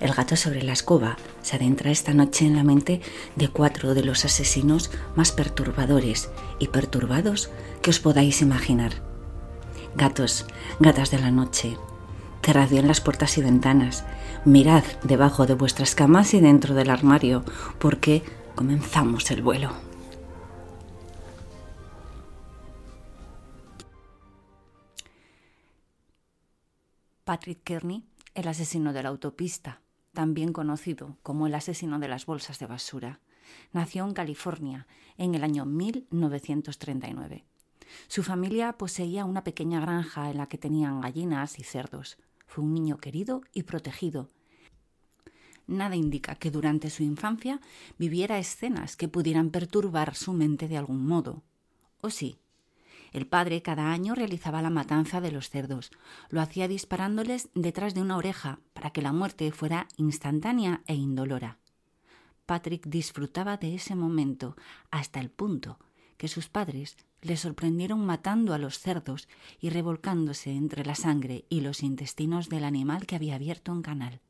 [0.00, 3.00] El gato sobre la escoba se adentra esta noche en la mente
[3.34, 6.30] de cuatro de los asesinos más perturbadores
[6.60, 7.50] y perturbados
[7.82, 8.92] que os podáis imaginar.
[9.96, 10.46] Gatos,
[10.78, 11.76] gatas de la noche,
[12.42, 14.04] cerrad bien las puertas y ventanas,
[14.44, 17.44] mirad debajo de vuestras camas y dentro del armario,
[17.78, 18.22] porque
[18.54, 19.72] comenzamos el vuelo.
[27.24, 29.82] Patrick Kearney, el asesino de la autopista,
[30.18, 33.20] también conocido como el asesino de las bolsas de basura,
[33.72, 37.44] nació en California en el año 1939.
[38.08, 42.18] Su familia poseía una pequeña granja en la que tenían gallinas y cerdos.
[42.48, 44.28] Fue un niño querido y protegido.
[45.68, 47.60] Nada indica que durante su infancia
[47.96, 51.44] viviera escenas que pudieran perturbar su mente de algún modo.
[52.00, 52.40] ¿O sí?
[53.12, 55.90] El padre cada año realizaba la matanza de los cerdos.
[56.30, 61.58] Lo hacía disparándoles detrás de una oreja para que la muerte fuera instantánea e indolora.
[62.46, 64.56] Patrick disfrutaba de ese momento
[64.90, 65.78] hasta el punto
[66.16, 69.28] que sus padres le sorprendieron matando a los cerdos
[69.60, 74.20] y revolcándose entre la sangre y los intestinos del animal que había abierto un canal.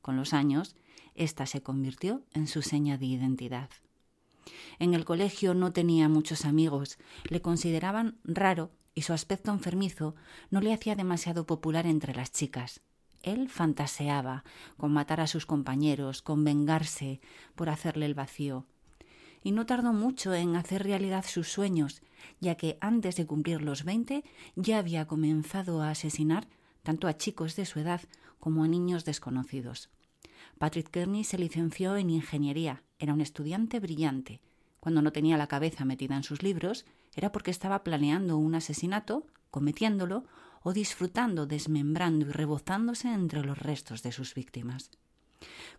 [0.00, 0.76] Con los años,
[1.14, 3.70] esta se convirtió en su seña de identidad.
[4.78, 10.14] En el colegio no tenía muchos amigos, le consideraban raro y su aspecto enfermizo
[10.50, 12.80] no le hacía demasiado popular entre las chicas.
[13.22, 14.44] Él fantaseaba
[14.76, 17.20] con matar a sus compañeros, con vengarse
[17.54, 18.66] por hacerle el vacío.
[19.42, 22.02] Y no tardó mucho en hacer realidad sus sueños,
[22.40, 24.24] ya que antes de cumplir los veinte
[24.54, 26.48] ya había comenzado a asesinar
[26.82, 28.00] tanto a chicos de su edad
[28.38, 29.90] como a niños desconocidos.
[30.58, 34.40] Patrick Kearney se licenció en ingeniería, era un estudiante brillante.
[34.80, 39.26] Cuando no tenía la cabeza metida en sus libros, era porque estaba planeando un asesinato,
[39.50, 40.24] cometiéndolo
[40.62, 44.90] o disfrutando, desmembrando y rebozándose entre los restos de sus víctimas.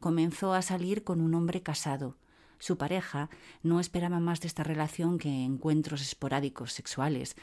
[0.00, 2.16] Comenzó a salir con un hombre casado.
[2.58, 3.28] Su pareja
[3.62, 7.36] no esperaba más de esta relación que encuentros esporádicos sexuales,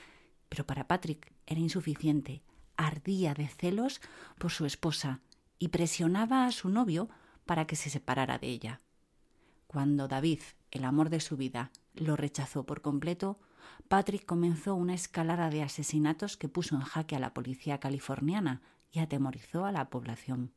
[0.49, 2.43] pero para Patrick era insuficiente.
[2.77, 4.01] Ardía de celos
[4.37, 5.21] por su esposa
[5.59, 7.09] y presionaba a su novio
[7.45, 8.81] para que se separara de ella.
[9.73, 13.39] Cuando David, el amor de su vida, lo rechazó por completo,
[13.87, 18.99] Patrick comenzó una escalada de asesinatos que puso en jaque a la policía californiana y
[18.99, 20.53] atemorizó a la población.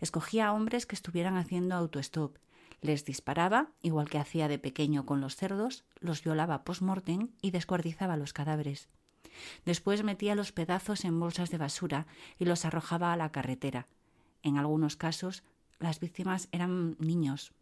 [0.00, 2.36] Escogía a hombres que estuvieran haciendo autostop,
[2.82, 8.18] les disparaba, igual que hacía de pequeño con los cerdos, los violaba post-mortem y descuartizaba
[8.18, 8.90] los cadáveres.
[9.64, 12.06] Después metía los pedazos en bolsas de basura
[12.38, 13.88] y los arrojaba a la carretera.
[14.42, 15.42] En algunos casos
[15.78, 17.54] las víctimas eran niños,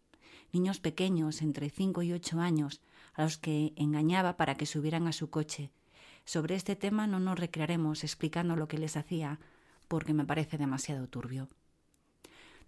[0.53, 2.81] niños pequeños entre cinco y ocho años,
[3.15, 5.71] a los que engañaba para que subieran a su coche.
[6.25, 9.39] Sobre este tema no nos recrearemos explicando lo que les hacía,
[9.89, 11.49] porque me parece demasiado turbio.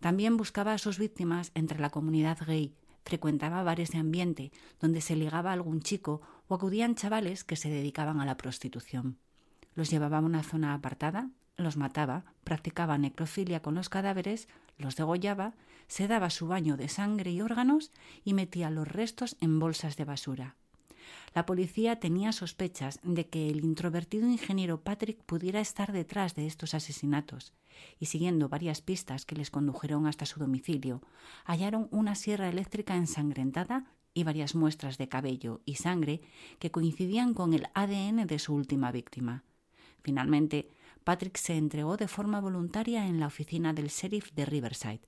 [0.00, 2.74] También buscaba a sus víctimas entre la comunidad gay,
[3.04, 7.70] frecuentaba bares de ambiente donde se ligaba a algún chico o acudían chavales que se
[7.70, 9.18] dedicaban a la prostitución.
[9.74, 15.54] Los llevaba a una zona apartada, los mataba, practicaba necrofilia con los cadáveres, los degollaba,
[15.88, 17.92] se daba su baño de sangre y órganos
[18.24, 20.56] y metía los restos en bolsas de basura.
[21.34, 26.74] La policía tenía sospechas de que el introvertido ingeniero Patrick pudiera estar detrás de estos
[26.74, 27.52] asesinatos,
[28.00, 31.02] y siguiendo varias pistas que les condujeron hasta su domicilio,
[31.44, 36.22] hallaron una sierra eléctrica ensangrentada y varias muestras de cabello y sangre
[36.58, 39.44] que coincidían con el ADN de su última víctima.
[40.02, 40.70] Finalmente,
[41.04, 45.02] Patrick se entregó de forma voluntaria en la oficina del sheriff de Riverside.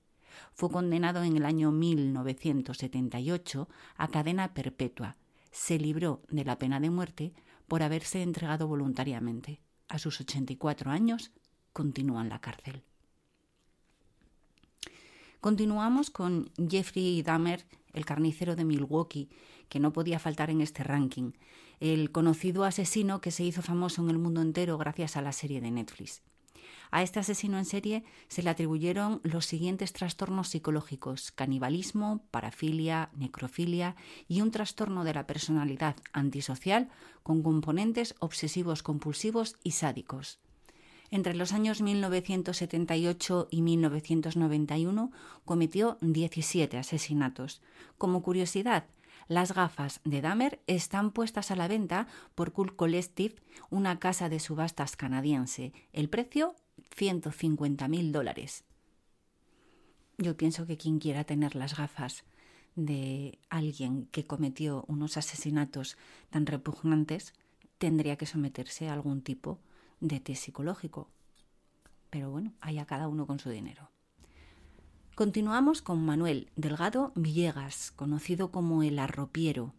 [0.53, 5.17] Fue condenado en el año 1978 a cadena perpetua.
[5.51, 7.33] Se libró de la pena de muerte
[7.67, 9.61] por haberse entregado voluntariamente.
[9.87, 11.31] A sus 84 años
[11.73, 12.83] continúa en la cárcel.
[15.41, 19.29] Continuamos con Jeffrey Dahmer, el carnicero de Milwaukee,
[19.69, 21.31] que no podía faltar en este ranking
[21.79, 25.61] el conocido asesino que se hizo famoso en el mundo entero gracias a la serie
[25.61, 26.21] de Netflix.
[26.91, 33.95] A este asesino en serie se le atribuyeron los siguientes trastornos psicológicos canibalismo, parafilia, necrofilia
[34.27, 36.89] y un trastorno de la personalidad antisocial
[37.23, 40.39] con componentes obsesivos compulsivos y sádicos.
[41.11, 45.11] Entre los años 1978 y 1991
[45.43, 47.61] cometió 17 asesinatos.
[47.97, 48.85] Como curiosidad,
[49.29, 53.35] las gafas de Dahmer están puestas a la venta por Cool Collective,
[53.69, 55.71] una casa de subastas canadiense.
[55.93, 56.55] El precio,
[56.95, 58.65] 150 mil dólares.
[60.17, 62.25] Yo pienso que quien quiera tener las gafas
[62.75, 65.95] de alguien que cometió unos asesinatos
[66.31, 67.33] tan repugnantes
[67.77, 69.59] tendría que someterse a algún tipo
[69.99, 71.07] de test psicológico.
[72.09, 73.91] Pero bueno, allá cada uno con su dinero.
[75.19, 79.73] Continuamos con Manuel Delgado Villegas, conocido como el arropiero.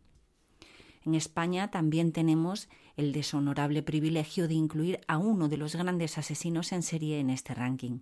[1.07, 6.73] En España también tenemos el deshonorable privilegio de incluir a uno de los grandes asesinos
[6.73, 8.01] en serie en este ranking.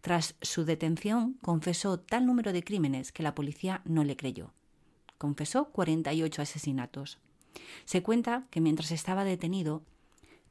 [0.00, 4.50] Tras su detención, confesó tal número de crímenes que la policía no le creyó.
[5.18, 7.18] Confesó 48 asesinatos.
[7.84, 9.82] Se cuenta que mientras estaba detenido,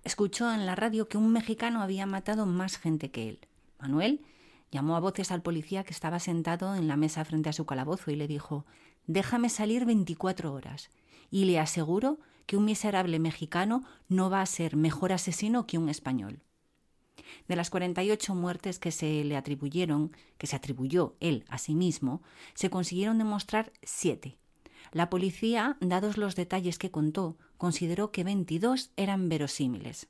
[0.06, 3.39] escuchó en la radio que un mexicano había matado más gente que él.
[3.81, 4.22] Manuel
[4.71, 8.12] llamó a voces al policía que estaba sentado en la mesa frente a su calabozo
[8.12, 8.65] y le dijo
[9.07, 10.89] Déjame salir 24 horas
[11.29, 15.89] y le aseguro que un miserable mexicano no va a ser mejor asesino que un
[15.89, 16.41] español.
[17.47, 22.21] De las 48 muertes que se le atribuyeron, que se atribuyó él a sí mismo,
[22.53, 24.38] se consiguieron demostrar siete.
[24.91, 30.09] La policía, dados los detalles que contó, consideró que 22 eran verosímiles.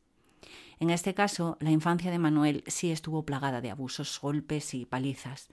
[0.82, 5.48] En este caso, la infancia de Manuel sí estuvo plagada de abusos, golpes y palizas.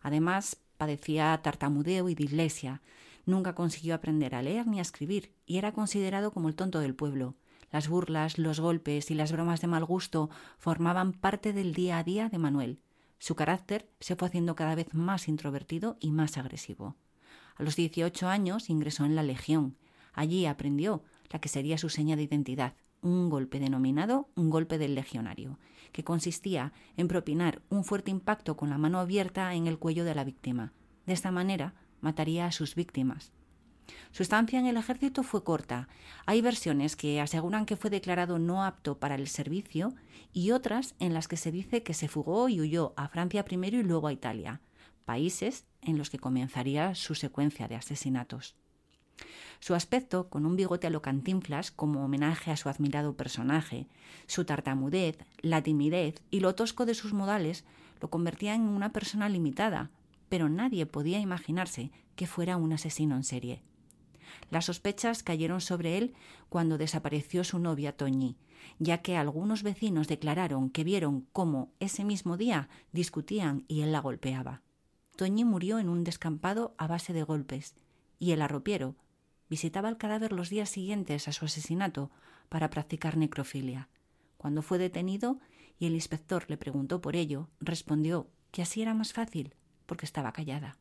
[0.00, 2.80] Además, padecía tartamudeo y dislexia.
[3.26, 6.94] Nunca consiguió aprender a leer ni a escribir y era considerado como el tonto del
[6.94, 7.36] pueblo.
[7.70, 12.02] Las burlas, los golpes y las bromas de mal gusto formaban parte del día a
[12.02, 12.80] día de Manuel.
[13.18, 16.96] Su carácter se fue haciendo cada vez más introvertido y más agresivo.
[17.56, 19.76] A los 18 años ingresó en la Legión.
[20.14, 24.94] Allí aprendió la que sería su seña de identidad, un golpe denominado un golpe del
[24.94, 25.58] legionario,
[25.92, 30.14] que consistía en propinar un fuerte impacto con la mano abierta en el cuello de
[30.14, 30.72] la víctima.
[31.06, 33.32] De esta manera mataría a sus víctimas.
[34.12, 35.88] Su estancia en el ejército fue corta.
[36.26, 39.94] Hay versiones que aseguran que fue declarado no apto para el servicio
[40.32, 43.78] y otras en las que se dice que se fugó y huyó a Francia primero
[43.78, 44.60] y luego a Italia,
[45.04, 48.56] países en los que comenzaría su secuencia de asesinatos.
[49.60, 53.86] Su aspecto, con un bigote a lo cantinflas como homenaje a su admirado personaje,
[54.26, 57.64] su tartamudez, la timidez y lo tosco de sus modales
[58.00, 59.90] lo convertían en una persona limitada,
[60.30, 63.62] pero nadie podía imaginarse que fuera un asesino en serie.
[64.50, 66.14] Las sospechas cayeron sobre él
[66.48, 68.36] cuando desapareció su novia Toñi,
[68.78, 74.00] ya que algunos vecinos declararon que vieron cómo ese mismo día discutían y él la
[74.00, 74.62] golpeaba.
[75.16, 77.74] Toñi murió en un descampado a base de golpes,
[78.18, 78.96] y el arropiero
[79.50, 82.10] visitaba el cadáver los días siguientes a su asesinato
[82.48, 83.88] para practicar necrofilia.
[84.38, 85.38] Cuando fue detenido
[85.78, 89.54] y el inspector le preguntó por ello, respondió que así era más fácil,
[89.86, 90.78] porque estaba callada.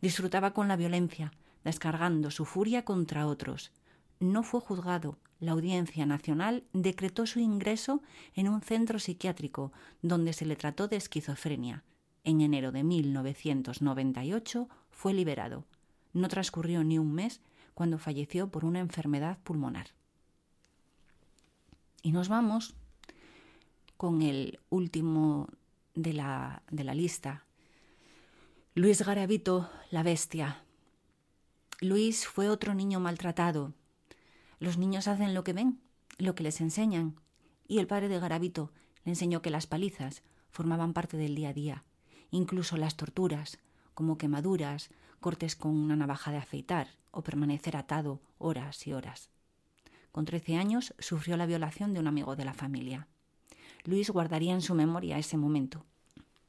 [0.00, 1.32] Disfrutaba con la violencia,
[1.64, 3.72] descargando su furia contra otros.
[4.20, 5.18] No fue juzgado.
[5.38, 8.02] La Audiencia Nacional decretó su ingreso
[8.34, 9.72] en un centro psiquiátrico
[10.02, 11.82] donde se le trató de esquizofrenia.
[12.24, 15.64] En enero de 1998 fue liberado.
[16.12, 17.40] No transcurrió ni un mes
[17.80, 19.86] cuando falleció por una enfermedad pulmonar.
[22.02, 22.74] Y nos vamos
[23.96, 25.48] con el último
[25.94, 27.46] de la, de la lista.
[28.74, 30.62] Luis Garavito, la bestia.
[31.80, 33.72] Luis fue otro niño maltratado.
[34.58, 35.80] Los niños hacen lo que ven,
[36.18, 37.16] lo que les enseñan,
[37.66, 38.72] y el padre de Garavito
[39.06, 41.84] le enseñó que las palizas formaban parte del día a día,
[42.30, 43.58] incluso las torturas,
[43.94, 44.90] como quemaduras,
[45.20, 49.30] cortes con una navaja de afeitar o permanecer atado horas y horas.
[50.12, 53.06] Con trece años sufrió la violación de un amigo de la familia.
[53.84, 55.84] Luis guardaría en su memoria ese momento,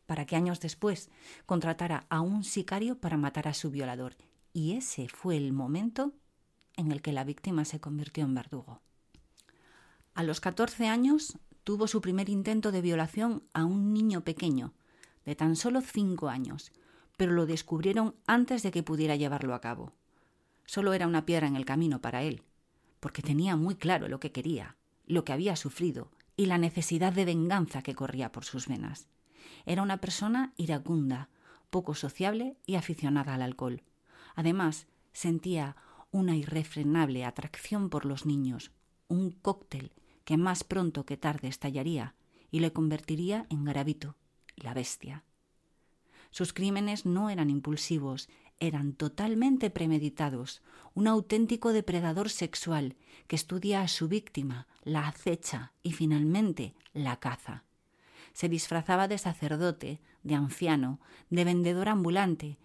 [0.05, 1.10] para que años después
[1.45, 4.15] contratara a un sicario para matar a su violador
[4.53, 6.13] y ese fue el momento
[6.75, 8.81] en el que la víctima se convirtió en verdugo.
[10.13, 14.74] A los 14 años tuvo su primer intento de violación a un niño pequeño,
[15.25, 16.72] de tan solo cinco años,
[17.21, 19.93] pero lo descubrieron antes de que pudiera llevarlo a cabo.
[20.65, 22.41] Solo era una piedra en el camino para él,
[22.99, 24.75] porque tenía muy claro lo que quería,
[25.05, 29.07] lo que había sufrido y la necesidad de venganza que corría por sus venas.
[29.67, 31.29] Era una persona iracunda,
[31.69, 33.83] poco sociable y aficionada al alcohol.
[34.33, 35.75] Además, sentía
[36.09, 38.71] una irrefrenable atracción por los niños,
[39.09, 39.91] un cóctel
[40.25, 42.15] que más pronto que tarde estallaría
[42.49, 44.15] y le convertiría en Garavito,
[44.55, 45.23] la bestia.
[46.31, 50.61] Sus crímenes no eran impulsivos, eran totalmente premeditados,
[50.93, 52.95] un auténtico depredador sexual
[53.27, 57.63] que estudia a su víctima, la acecha y finalmente la caza.
[58.33, 62.57] Se disfrazaba de sacerdote, de anciano, de vendedor ambulante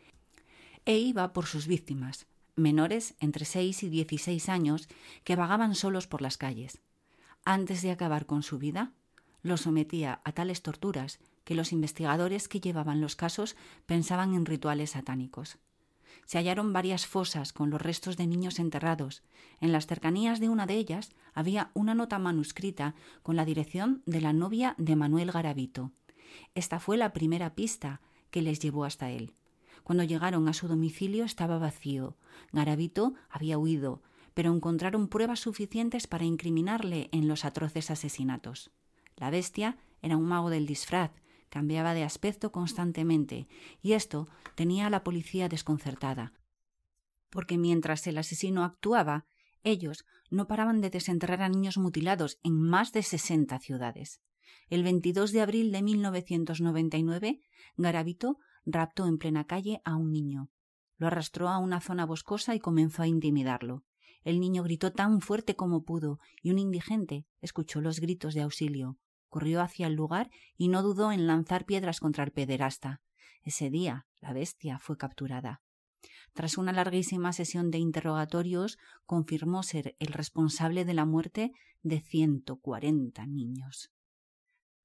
[0.84, 4.88] e iba por sus víctimas, menores entre 6 y 16 años
[5.24, 6.80] que vagaban solos por las calles.
[7.44, 8.92] Antes de acabar con su vida,
[9.42, 14.90] los sometía a tales torturas que los investigadores que llevaban los casos pensaban en rituales
[14.90, 15.58] satánicos.
[16.24, 19.22] Se hallaron varias fosas con los restos de niños enterrados.
[19.60, 24.20] En las cercanías de una de ellas había una nota manuscrita con la dirección de
[24.20, 25.92] la novia de Manuel Garavito.
[26.54, 28.00] Esta fue la primera pista
[28.30, 29.34] que les llevó hasta él.
[29.84, 32.16] Cuando llegaron a su domicilio estaba vacío.
[32.52, 34.02] Garavito había huido,
[34.34, 38.72] pero encontraron pruebas suficientes para incriminarle en los atroces asesinatos.
[39.16, 41.12] La bestia era un mago del disfraz,
[41.48, 43.48] cambiaba de aspecto constantemente,
[43.80, 46.32] y esto tenía a la policía desconcertada,
[47.30, 49.26] porque mientras el asesino actuaba,
[49.62, 54.20] ellos no paraban de desenterrar a niños mutilados en más de sesenta ciudades.
[54.68, 57.40] El 22 de abril de 1999,
[57.76, 60.50] Garavito raptó en plena calle a un niño.
[60.98, 63.84] Lo arrastró a una zona boscosa y comenzó a intimidarlo.
[64.24, 68.98] El niño gritó tan fuerte como pudo y un indigente escuchó los gritos de auxilio.
[69.36, 73.02] Corrió hacia el lugar y no dudó en lanzar piedras contra el pederasta.
[73.42, 75.60] Ese día la bestia fue capturada.
[76.32, 81.52] Tras una larguísima sesión de interrogatorios, confirmó ser el responsable de la muerte
[81.82, 83.92] de ciento cuarenta niños.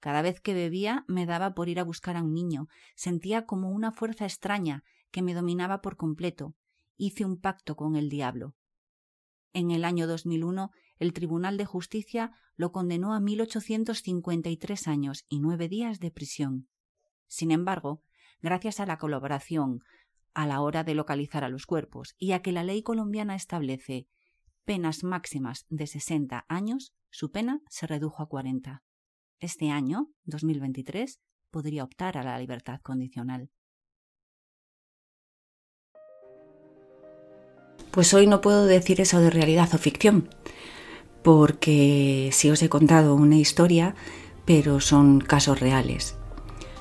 [0.01, 2.67] Cada vez que bebía me daba por ir a buscar a un niño.
[2.93, 6.55] Sentía como una fuerza extraña que me dominaba por completo.
[6.97, 8.53] Hice un pacto con el diablo.
[9.53, 15.67] En el año 2001, el Tribunal de Justicia lo condenó a 1853 años y nueve
[15.67, 16.69] días de prisión.
[17.25, 18.03] Sin embargo,
[18.39, 19.79] gracias a la colaboración
[20.35, 24.07] a la hora de localizar a los cuerpos y a que la ley colombiana establece
[24.63, 28.83] penas máximas de 60 años, su pena se redujo a 40
[29.39, 33.49] este año, 2023, podría optar a la libertad condicional.
[37.89, 40.29] Pues hoy no puedo decir eso de realidad o ficción,
[41.23, 43.95] porque sí os he contado una historia,
[44.45, 46.15] pero son casos reales.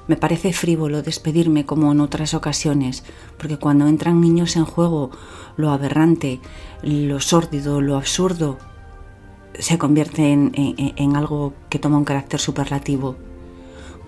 [0.08, 3.04] Me parece frívolo despedirme como en otras ocasiones,
[3.38, 5.10] porque cuando entran niños en juego,
[5.56, 6.40] lo aberrante,
[6.82, 8.58] lo sórdido, lo absurdo,
[9.58, 13.16] se convierte en, algo que toma un carácter superlativo.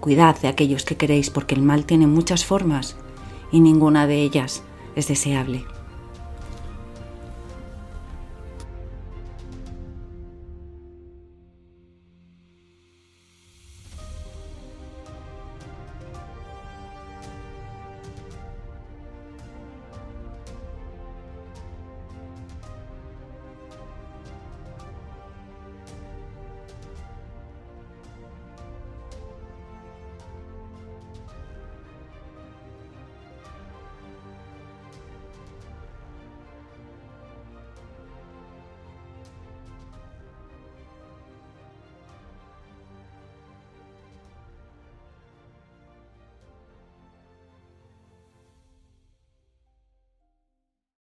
[0.01, 2.97] Cuidad de aquellos que queréis porque el mal tiene muchas formas
[3.53, 4.65] y ninguna de ellas
[4.97, 5.65] es deseable.